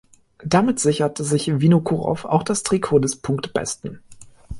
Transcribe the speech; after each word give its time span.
Damit 0.43 0.79
sicherte 0.79 1.23
sich 1.23 1.59
Winokurow 1.59 2.25
auch 2.25 2.41
das 2.41 2.63
Trikot 2.63 2.97
des 2.97 3.17
Punktbesten. 3.17 4.01